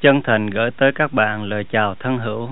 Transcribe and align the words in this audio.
chân 0.00 0.22
thành 0.22 0.50
gửi 0.50 0.70
tới 0.70 0.92
các 0.94 1.12
bạn 1.12 1.44
lời 1.44 1.64
chào 1.64 1.94
thân 1.94 2.18
hữu. 2.18 2.48